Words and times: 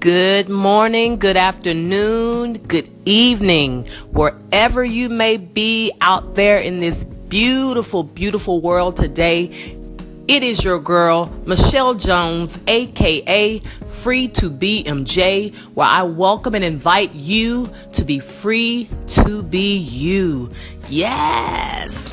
Good 0.00 0.48
morning, 0.48 1.18
good 1.18 1.36
afternoon, 1.36 2.54
good 2.54 2.88
evening, 3.04 3.86
wherever 4.12 4.82
you 4.82 5.10
may 5.10 5.36
be 5.36 5.92
out 6.00 6.36
there 6.36 6.56
in 6.56 6.78
this 6.78 7.04
beautiful, 7.04 8.02
beautiful 8.02 8.62
world 8.62 8.96
today. 8.96 9.76
It 10.26 10.42
is 10.42 10.64
your 10.64 10.80
girl, 10.80 11.26
Michelle 11.44 11.92
Jones, 11.92 12.58
aka 12.66 13.58
Free 13.88 14.28
to 14.28 14.48
Be 14.48 14.84
MJ, 14.84 15.54
where 15.74 15.86
I 15.86 16.04
welcome 16.04 16.54
and 16.54 16.64
invite 16.64 17.14
you 17.14 17.68
to 17.92 18.02
be 18.02 18.20
free 18.20 18.88
to 19.08 19.42
be 19.42 19.76
you. 19.76 20.50
Yes, 20.88 22.08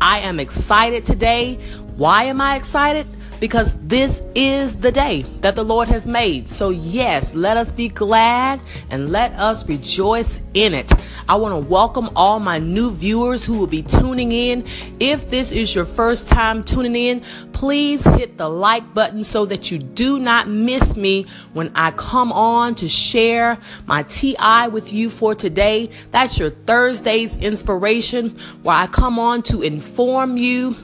I 0.00 0.18
am 0.18 0.40
excited 0.40 1.04
today. 1.04 1.54
Why 1.96 2.24
am 2.24 2.40
I 2.40 2.56
excited? 2.56 3.06
Because 3.40 3.78
this 3.86 4.22
is 4.34 4.80
the 4.80 4.92
day 4.92 5.22
that 5.40 5.54
the 5.54 5.64
Lord 5.64 5.88
has 5.88 6.06
made. 6.06 6.48
So, 6.48 6.70
yes, 6.70 7.34
let 7.34 7.56
us 7.56 7.72
be 7.72 7.88
glad 7.88 8.60
and 8.90 9.10
let 9.10 9.32
us 9.32 9.68
rejoice 9.68 10.40
in 10.54 10.74
it. 10.74 10.92
I 11.28 11.36
want 11.36 11.52
to 11.52 11.68
welcome 11.68 12.10
all 12.16 12.40
my 12.40 12.58
new 12.58 12.90
viewers 12.90 13.44
who 13.44 13.58
will 13.58 13.66
be 13.66 13.82
tuning 13.82 14.32
in. 14.32 14.64
If 14.98 15.28
this 15.28 15.52
is 15.52 15.74
your 15.74 15.84
first 15.84 16.28
time 16.28 16.64
tuning 16.64 16.96
in, 16.96 17.20
please 17.52 18.04
hit 18.04 18.38
the 18.38 18.48
like 18.48 18.94
button 18.94 19.22
so 19.22 19.44
that 19.46 19.70
you 19.70 19.78
do 19.78 20.18
not 20.18 20.48
miss 20.48 20.96
me 20.96 21.26
when 21.52 21.70
I 21.74 21.90
come 21.92 22.32
on 22.32 22.74
to 22.76 22.88
share 22.88 23.58
my 23.86 24.04
TI 24.04 24.68
with 24.70 24.92
you 24.92 25.10
for 25.10 25.34
today. 25.34 25.90
That's 26.12 26.38
your 26.38 26.50
Thursday's 26.50 27.36
inspiration 27.36 28.38
where 28.62 28.76
I 28.76 28.86
come 28.86 29.18
on 29.18 29.42
to 29.44 29.62
inform 29.62 30.36
you 30.36 30.76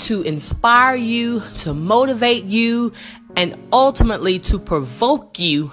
to 0.00 0.22
inspire 0.22 0.96
you, 0.96 1.42
to 1.58 1.74
motivate 1.74 2.44
you, 2.44 2.92
and 3.36 3.56
ultimately 3.72 4.38
to 4.38 4.58
provoke 4.58 5.38
you 5.38 5.72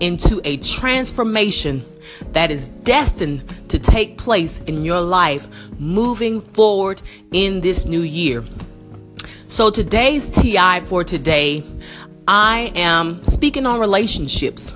into 0.00 0.40
a 0.44 0.56
transformation 0.58 1.84
that 2.32 2.50
is 2.50 2.68
destined 2.68 3.44
to 3.68 3.78
take 3.78 4.18
place 4.18 4.60
in 4.60 4.84
your 4.84 5.00
life 5.00 5.46
moving 5.78 6.40
forward 6.40 7.00
in 7.32 7.60
this 7.60 7.84
new 7.84 8.02
year. 8.02 8.44
So, 9.48 9.70
today's 9.70 10.28
TI 10.28 10.80
for 10.80 11.04
today, 11.04 11.62
I 12.26 12.72
am 12.74 13.22
speaking 13.24 13.66
on 13.66 13.78
relationships 13.78 14.74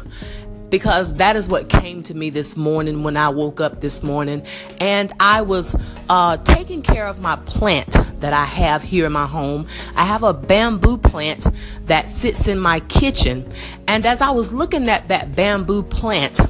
because 0.71 1.15
that 1.15 1.37
is 1.37 1.49
what 1.49 1.69
came 1.69 2.03
to 2.05 2.15
me 2.15 2.31
this 2.31 2.57
morning 2.57 3.03
when 3.03 3.17
I 3.17 3.31
woke 3.31 3.61
up 3.61 3.81
this 3.81 4.03
morning. 4.03 4.45
And 4.81 5.13
I 5.19 5.43
was 5.43 5.75
uh, 6.09 6.37
taking 6.39 6.83
care 6.83 7.07
of 7.07 7.21
my 7.21 7.37
plant 7.37 7.97
that 8.21 8.33
I 8.33 8.45
have 8.45 8.83
here 8.83 9.07
in 9.07 9.13
my 9.13 9.27
home. 9.27 9.67
I 9.97 10.05
have 10.05 10.23
a 10.23 10.33
bamboo 10.33 10.99
plant 10.99 11.47
that 11.87 12.09
sits 12.09 12.49
in 12.49 12.59
my 12.59 12.81
kitchen. 12.81 13.51
And 13.87 14.07
as 14.07 14.21
I 14.21 14.31
was 14.31 14.53
looking 14.53 14.89
at 14.89 15.09
that 15.09 15.35
bamboo 15.35 15.83
plant, 15.83 16.41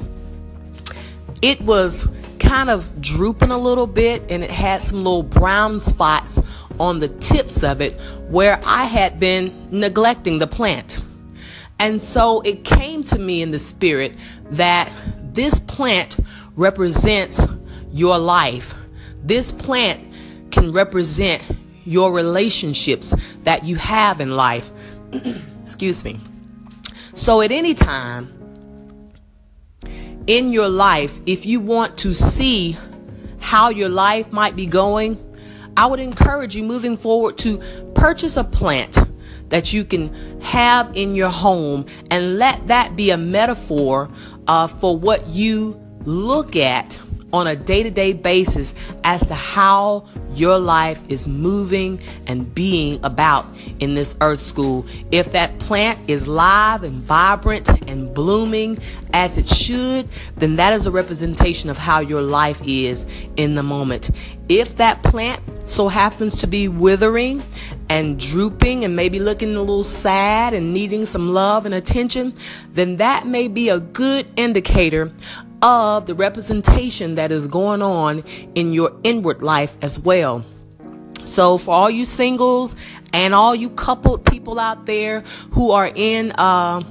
it 1.41 1.61
was 1.61 2.07
kind 2.39 2.69
of 2.69 3.01
drooping 3.01 3.51
a 3.51 3.57
little 3.57 3.87
bit 3.87 4.23
and 4.29 4.43
it 4.43 4.49
had 4.49 4.81
some 4.81 5.03
little 5.03 5.23
brown 5.23 5.79
spots 5.79 6.41
on 6.79 6.99
the 6.99 7.09
tips 7.09 7.63
of 7.63 7.81
it 7.81 7.99
where 8.29 8.59
I 8.65 8.85
had 8.85 9.19
been 9.19 9.67
neglecting 9.71 10.39
the 10.39 10.47
plant. 10.47 11.01
And 11.79 12.01
so 12.01 12.41
it 12.41 12.63
came 12.65 13.03
to 13.05 13.19
me 13.19 13.41
in 13.41 13.51
the 13.51 13.59
spirit 13.59 14.13
that 14.51 14.91
this 15.21 15.59
plant 15.59 16.17
represents 16.55 17.45
your 17.91 18.17
life. 18.17 18.75
This 19.23 19.51
plant 19.51 20.01
can 20.51 20.71
represent 20.71 21.43
your 21.89 22.13
relationships 22.13 23.15
that 23.43 23.65
you 23.65 23.75
have 23.75 24.21
in 24.21 24.35
life. 24.35 24.69
Excuse 25.61 26.03
me. 26.05 26.19
So 27.13 27.41
at 27.41 27.51
any 27.51 27.73
time 27.73 28.31
in 30.27 30.51
your 30.51 30.69
life, 30.69 31.19
if 31.25 31.45
you 31.45 31.59
want 31.59 31.97
to 31.99 32.13
see 32.13 32.77
how 33.39 33.69
your 33.69 33.89
life 33.89 34.31
might 34.31 34.55
be 34.55 34.67
going, 34.67 35.17
I 35.75 35.87
would 35.87 35.99
encourage 35.99 36.55
you 36.55 36.63
moving 36.63 36.95
forward 36.95 37.37
to 37.39 37.57
purchase 37.95 38.37
a 38.37 38.43
plant 38.43 38.99
that 39.49 39.73
you 39.73 39.83
can 39.83 40.13
have 40.41 40.95
in 40.95 41.15
your 41.15 41.29
home 41.29 41.87
and 42.11 42.37
let 42.37 42.67
that 42.67 42.95
be 42.95 43.09
a 43.09 43.17
metaphor 43.17 44.11
uh, 44.47 44.67
for 44.67 44.95
what 44.95 45.27
you 45.27 45.79
look 46.05 46.55
at 46.55 46.99
on 47.33 47.47
a 47.47 47.55
day 47.55 47.83
to 47.83 47.91
day 47.91 48.13
basis 48.13 48.73
as 49.03 49.25
to 49.25 49.35
how 49.35 50.07
your 50.33 50.57
life 50.57 51.01
is 51.09 51.27
moving 51.27 51.99
and 52.27 52.53
being 52.53 52.99
about 53.03 53.45
in 53.79 53.93
this 53.93 54.15
earth 54.21 54.41
school. 54.41 54.85
If 55.11 55.31
that 55.31 55.57
plant 55.59 55.99
is 56.07 56.27
live 56.27 56.83
and 56.83 56.93
vibrant 56.93 57.69
and 57.87 58.13
blooming 58.13 58.79
as 59.13 59.37
it 59.37 59.47
should, 59.47 60.07
then 60.35 60.55
that 60.57 60.73
is 60.73 60.85
a 60.85 60.91
representation 60.91 61.69
of 61.69 61.77
how 61.77 61.99
your 61.99 62.21
life 62.21 62.61
is 62.65 63.05
in 63.37 63.55
the 63.55 63.63
moment. 63.63 64.11
If 64.47 64.77
that 64.77 65.01
plant 65.03 65.41
so 65.65 65.87
happens 65.87 66.39
to 66.41 66.47
be 66.47 66.67
withering 66.67 67.43
and 67.89 68.19
drooping 68.19 68.83
and 68.85 68.95
maybe 68.95 69.19
looking 69.19 69.55
a 69.55 69.59
little 69.59 69.83
sad 69.83 70.53
and 70.53 70.73
needing 70.73 71.05
some 71.05 71.29
love 71.29 71.65
and 71.65 71.75
attention, 71.75 72.33
then 72.73 72.97
that 72.97 73.27
may 73.27 73.47
be 73.47 73.69
a 73.69 73.79
good 73.79 74.27
indicator 74.35 75.11
of 75.61 76.05
the 76.05 76.15
representation 76.15 77.15
that 77.15 77.31
is 77.31 77.47
going 77.47 77.81
on 77.81 78.23
in 78.55 78.71
your 78.71 78.95
inward 79.03 79.41
life 79.41 79.77
as 79.81 79.99
well. 79.99 80.45
So, 81.25 81.57
for 81.57 81.73
all 81.73 81.89
you 81.89 82.05
singles 82.05 82.75
and 83.13 83.33
all 83.35 83.53
you 83.53 83.69
coupled 83.69 84.25
people 84.25 84.59
out 84.59 84.85
there 84.85 85.21
who 85.51 85.71
are 85.71 85.91
in 85.93 86.31
uh, 86.31 86.83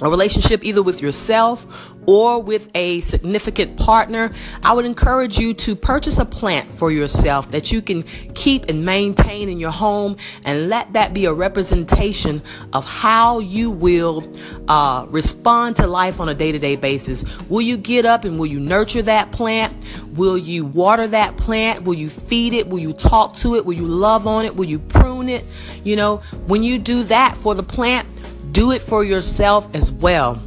a 0.00 0.08
relationship 0.08 0.64
either 0.64 0.82
with 0.82 1.02
yourself 1.02 1.94
or 2.06 2.40
with 2.40 2.70
a 2.74 3.00
significant 3.00 3.76
partner, 3.76 4.32
I 4.64 4.72
would 4.72 4.86
encourage 4.86 5.38
you 5.38 5.52
to 5.54 5.76
purchase 5.76 6.18
a 6.18 6.24
plant 6.24 6.70
for 6.70 6.90
yourself 6.90 7.50
that 7.50 7.70
you 7.70 7.82
can 7.82 8.02
keep 8.34 8.64
and 8.70 8.84
maintain 8.84 9.50
in 9.50 9.60
your 9.60 9.70
home 9.72 10.16
and 10.44 10.70
let 10.70 10.94
that 10.94 11.12
be 11.12 11.26
a 11.26 11.32
representation 11.34 12.40
of 12.72 12.86
how 12.86 13.40
you 13.40 13.70
will 13.70 14.26
uh, 14.68 15.06
respond 15.10 15.76
to 15.76 15.86
life 15.86 16.18
on 16.18 16.30
a 16.30 16.34
day 16.34 16.50
to 16.50 16.58
day 16.58 16.76
basis. 16.76 17.24
Will 17.50 17.60
you 17.60 17.76
get 17.76 18.06
up 18.06 18.24
and 18.24 18.38
will 18.38 18.46
you 18.46 18.60
nurture 18.60 19.02
that 19.02 19.30
plant? 19.32 19.76
Will 20.14 20.38
you 20.38 20.64
water 20.64 21.06
that 21.08 21.36
plant? 21.36 21.84
Will 21.84 21.94
you 21.94 22.08
feed 22.08 22.54
it? 22.54 22.68
Will 22.68 22.78
you 22.78 22.94
talk 22.94 23.36
to 23.36 23.56
it? 23.56 23.66
Will 23.66 23.74
you 23.74 23.86
love 23.86 24.26
on 24.26 24.46
it? 24.46 24.56
Will 24.56 24.64
you 24.64 24.78
prune 24.78 25.28
it? 25.28 25.44
You 25.84 25.96
know, 25.96 26.18
when 26.46 26.62
you 26.62 26.78
do 26.78 27.02
that 27.04 27.36
for 27.36 27.54
the 27.54 27.62
plant, 27.62 28.08
do 28.58 28.72
it 28.72 28.82
for 28.82 29.04
yourself 29.04 29.72
as 29.72 29.92
well. 29.92 30.42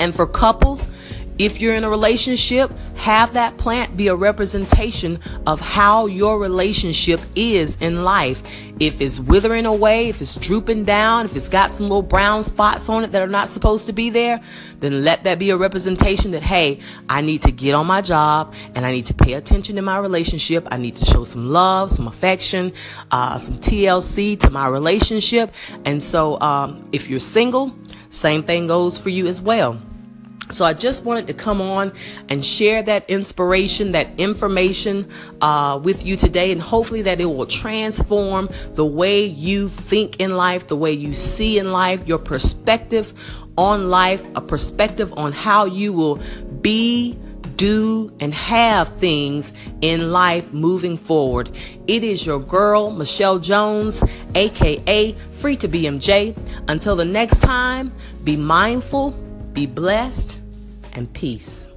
And 0.00 0.12
for 0.12 0.26
couples, 0.26 0.90
if 1.38 1.60
you're 1.60 1.76
in 1.76 1.84
a 1.84 1.88
relationship, 1.88 2.72
have 3.00 3.32
that 3.32 3.56
plant 3.56 3.96
be 3.96 4.08
a 4.08 4.14
representation 4.14 5.18
of 5.46 5.58
how 5.58 6.04
your 6.04 6.38
relationship 6.38 7.18
is 7.34 7.78
in 7.80 8.04
life. 8.04 8.42
If 8.78 9.00
it's 9.00 9.18
withering 9.18 9.64
away, 9.64 10.10
if 10.10 10.20
it's 10.20 10.36
drooping 10.36 10.84
down, 10.84 11.24
if 11.24 11.34
it's 11.34 11.48
got 11.48 11.72
some 11.72 11.84
little 11.84 12.02
brown 12.02 12.44
spots 12.44 12.90
on 12.90 13.02
it 13.04 13.12
that 13.12 13.22
are 13.22 13.26
not 13.26 13.48
supposed 13.48 13.86
to 13.86 13.94
be 13.94 14.10
there, 14.10 14.38
then 14.80 15.02
let 15.02 15.24
that 15.24 15.38
be 15.38 15.48
a 15.48 15.56
representation 15.56 16.32
that, 16.32 16.42
hey, 16.42 16.80
I 17.08 17.22
need 17.22 17.40
to 17.42 17.52
get 17.52 17.74
on 17.74 17.86
my 17.86 18.02
job 18.02 18.52
and 18.74 18.84
I 18.84 18.92
need 18.92 19.06
to 19.06 19.14
pay 19.14 19.32
attention 19.32 19.78
in 19.78 19.84
my 19.84 19.96
relationship. 19.96 20.68
I 20.70 20.76
need 20.76 20.96
to 20.96 21.06
show 21.06 21.24
some 21.24 21.48
love, 21.48 21.90
some 21.90 22.06
affection, 22.06 22.74
uh, 23.10 23.38
some 23.38 23.56
TLC 23.58 24.38
to 24.40 24.50
my 24.50 24.68
relationship. 24.68 25.54
And 25.86 26.02
so, 26.02 26.38
um, 26.42 26.86
if 26.92 27.08
you're 27.08 27.18
single, 27.18 27.74
same 28.10 28.42
thing 28.42 28.66
goes 28.66 28.98
for 28.98 29.08
you 29.08 29.26
as 29.26 29.40
well. 29.40 29.80
So 30.50 30.64
I 30.64 30.72
just 30.72 31.04
wanted 31.04 31.26
to 31.28 31.34
come 31.34 31.60
on 31.60 31.92
and 32.28 32.44
share 32.44 32.82
that 32.82 33.08
inspiration, 33.08 33.92
that 33.92 34.08
information 34.18 35.08
uh, 35.40 35.80
with 35.82 36.04
you 36.04 36.16
today, 36.16 36.50
and 36.50 36.60
hopefully 36.60 37.02
that 37.02 37.20
it 37.20 37.26
will 37.26 37.46
transform 37.46 38.48
the 38.74 38.84
way 38.84 39.24
you 39.24 39.68
think 39.68 40.20
in 40.20 40.36
life, 40.36 40.66
the 40.66 40.76
way 40.76 40.92
you 40.92 41.14
see 41.14 41.58
in 41.58 41.70
life, 41.72 42.06
your 42.06 42.18
perspective 42.18 43.12
on 43.56 43.90
life, 43.90 44.24
a 44.34 44.40
perspective 44.40 45.12
on 45.16 45.32
how 45.32 45.66
you 45.66 45.92
will 45.92 46.20
be, 46.60 47.16
do, 47.56 48.12
and 48.20 48.34
have 48.34 48.88
things 48.96 49.52
in 49.82 50.10
life 50.10 50.52
moving 50.52 50.96
forward. 50.96 51.50
It 51.86 52.02
is 52.02 52.24
your 52.26 52.40
girl, 52.40 52.90
Michelle 52.90 53.38
Jones, 53.38 54.02
aka 54.34 55.12
Free 55.12 55.56
to 55.56 55.68
Be 55.68 55.82
MJ. 55.82 56.36
Until 56.68 56.96
the 56.96 57.04
next 57.04 57.40
time, 57.40 57.92
be 58.24 58.36
mindful, 58.36 59.10
be 59.52 59.66
blessed 59.66 60.39
and 60.94 61.12
peace. 61.14 61.69